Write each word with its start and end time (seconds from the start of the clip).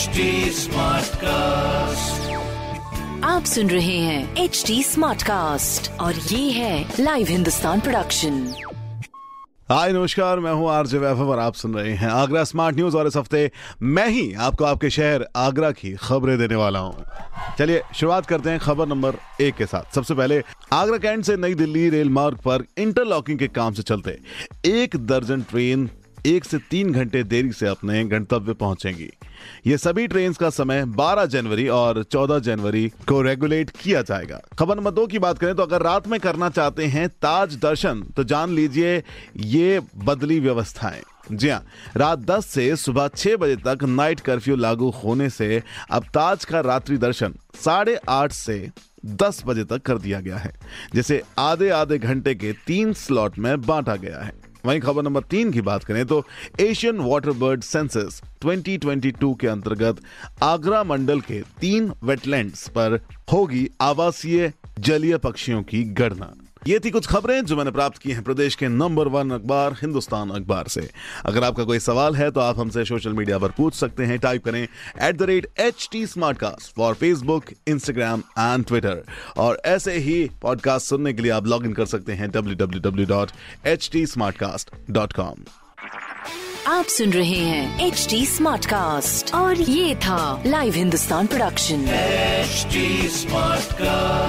HD 0.00 0.24
Smartcast. 0.56 2.28
आप 3.24 3.44
सुन 3.44 3.70
रहे 3.70 3.98
हैं 3.98 4.36
एच 4.36 4.62
डी 4.66 4.82
स्मार्ट 4.82 5.22
कास्ट 5.22 5.90
और 6.00 6.14
ये 6.14 6.50
है 6.50 6.94
लाइव 7.00 7.26
हिंदुस्तान 7.26 7.80
प्रोडक्शन 7.80 8.38
हाय 9.70 9.92
नमस्कार 9.92 10.38
मैं 10.40 10.52
हूँ 10.52 10.70
आरजे 10.70 10.98
वैभव 10.98 11.30
और 11.30 11.38
आप 11.38 11.54
सुन 11.54 11.74
रहे 11.74 11.92
हैं 11.94 12.08
आगरा 12.08 12.44
स्मार्ट 12.44 12.76
न्यूज़ 12.76 12.96
और 12.96 13.06
इस 13.06 13.16
हफ़्ते 13.16 13.50
मैं 13.82 14.08
ही 14.08 14.32
आपको 14.34 14.64
आपके 14.64 14.90
शहर 14.90 15.26
आगरा 15.36 15.70
की 15.72 15.94
खबरें 15.94 16.38
देने 16.38 16.54
वाला 16.54 16.78
हूँ। 16.78 17.04
चलिए 17.58 17.82
शुरुआत 17.94 18.26
करते 18.26 18.50
हैं 18.50 18.58
खबर 18.58 18.86
नंबर 18.86 19.14
एक 19.40 19.54
के 19.54 19.66
साथ। 19.66 19.94
सबसे 19.94 20.14
पहले 20.14 20.42
आगरा 20.72 20.98
कैंट 20.98 21.24
से 21.24 21.36
नई 21.36 21.54
दिल्ली 21.54 21.88
रेल 21.90 22.10
मार्ग 22.10 22.38
पर 22.38 22.64
इंटरलॉकिंग 22.78 23.38
के 23.38 23.48
काम 23.48 23.72
से 23.72 23.82
चलते 23.82 24.18
एक 24.64 24.96
दर्जन 25.06 25.42
ट्रेन 25.42 25.90
एक 26.26 26.44
से 26.44 26.58
तीन 26.70 26.92
घंटे 26.92 27.22
देरी 27.24 27.52
से 27.52 27.66
अपने 27.66 28.04
गंतव्य 28.04 28.54
पहुंचेंगी। 28.54 29.10
ये 29.66 29.76
सभी 29.78 30.06
ट्रेन 30.06 30.32
का 30.32 30.50
समय 30.50 30.84
12 30.96 31.26
जनवरी 31.26 31.66
और 31.68 32.02
14 32.04 32.38
जनवरी 32.38 32.86
को 33.08 33.20
रेगुलेट 33.22 33.70
किया 33.80 34.02
जाएगा। 34.02 34.40
खबर 34.58 34.90
दो 34.90 35.06
की 35.06 35.18
बात 35.18 35.38
करें 35.38 35.54
तो 35.54 35.62
अगर 35.62 35.82
रात 35.82 36.08
में 36.08 36.18
करना 36.20 36.48
चाहते 36.50 36.86
हैं 36.86 37.08
ताज 37.22 37.56
दर्शन 37.56 38.02
तो 38.16 38.24
जान 38.24 38.50
लीजिए 38.50 39.02
ये 39.36 39.80
बदली 40.04 40.38
व्यवस्थाएँ। 40.40 41.02
जी 41.32 41.48
हाँ 41.48 41.64
रात 41.96 42.18
10 42.20 42.46
से 42.46 42.74
सुबह 42.76 43.08
6 43.08 43.36
बजे 43.36 43.56
तक 43.56 43.84
नाइट 43.84 44.20
कर्फ्यू 44.20 44.56
लागू 44.56 44.88
होने 44.94 45.28
से 45.30 45.62
अब 45.90 46.04
ताज 46.14 46.44
का 46.44 46.60
रात्रि 46.60 46.96
दर्शन 46.98 47.34
साढ़े 47.54 47.98
आठ 48.08 48.32
से 48.32 48.70
10 49.16 49.42
बजे 49.46 49.64
तक 49.64 49.82
कर 49.82 49.98
दिया 49.98 50.20
गया 50.20 50.36
है, 50.36 50.52
जिसे 50.94 51.22
आधे 51.38 51.68
आधे 51.70 51.98
घंटे 51.98 52.34
के 52.34 52.52
तीन 52.66 52.92
स्लॉट 52.92 53.38
में 53.38 53.60
बांटा 53.62 53.96
गया 53.96 54.20
है। 54.20 54.32
वहीं 54.66 54.80
खबर 54.80 55.02
नंबर 55.02 55.20
तीन 55.20 55.52
की 55.52 55.60
बात 55.60 55.84
करें 55.84 56.06
तो 56.06 56.26
एशियन 56.60 57.00
वाटर 57.00 57.30
बर्ड 57.30 57.62
सेंसस 57.62 58.22
2022 58.44 59.34
के 59.40 59.46
अंतर्गत 59.46 59.96
आगरा 60.42 60.84
मंडल 60.84 61.20
के 61.20 61.40
तीन 61.60 61.92
वेटलैंड्स 62.02 62.68
पर 62.68 63.00
होगी 63.32 63.68
आवासीय 63.80 64.52
जलीय 64.78 65.16
पक्षियों 65.16 65.62
की 65.62 65.84
गणना। 65.84 66.32
ये 66.68 66.78
थी 66.78 66.90
कुछ 66.90 67.06
खबरें 67.06 67.44
जो 67.44 67.56
मैंने 67.56 67.70
प्राप्त 67.70 67.98
की 67.98 68.10
हैं 68.12 68.22
प्रदेश 68.22 68.54
के 68.54 68.68
नंबर 68.68 69.08
वन 69.08 69.30
अखबार 69.30 69.72
हिंदुस्तान 69.72 70.30
अखबार 70.30 70.68
से। 70.68 70.88
अगर 71.26 71.44
आपका 71.44 71.64
कोई 71.64 71.78
सवाल 71.78 72.16
है 72.16 72.30
तो 72.30 72.40
आप 72.40 72.58
हमसे 72.58 72.84
सोशल 72.84 73.12
मीडिया 73.12 73.38
पर 73.38 73.48
पूछ 73.48 73.74
सकते 73.74 74.04
हैं। 74.04 74.18
टाइप 74.18 74.44
करें 74.44 74.62
at 74.62 75.16
the 75.16 75.22
rate 75.22 75.46
H 75.58 75.88
T 75.92 76.06
smart 76.06 76.38
cast 76.38 76.74
for 76.76 76.94
Facebook 76.94 77.44
Instagram 77.68 78.22
and 78.38 78.64
Twitter 78.64 79.02
और 79.36 79.60
ऐसे 79.66 79.96
ही 79.98 80.30
पॉडकास्ट 80.42 80.86
सुनने 80.86 81.12
के 81.12 81.22
लिए 81.22 81.32
आप 81.32 81.46
लॉग 81.46 81.64
इन 81.64 81.72
कर 81.72 81.86
सकते 81.86 82.12
हैं 82.12 82.30
W 82.30 82.56
W 82.56 82.80
W 82.90 83.06
dot 83.06 83.30
H 83.66 83.88
T 83.92 84.06
smart 84.06 84.36
cast 84.36 84.70
dot 84.90 85.12
com 85.12 85.44
आप 86.66 86.84
सुन 86.84 87.12
रहे 87.12 87.38
हैं 87.38 87.86
एच 87.86 88.06
टी 88.10 88.24
स्मार्ट 88.26 88.66
कास्ट 88.66 89.34
और 89.34 89.60
ये 89.60 89.94
था 89.96 90.42
live 90.46 90.74
Hindustan 90.74 91.26
production 91.26 91.86
HD 92.50 92.80
Smartcast. 93.14 94.19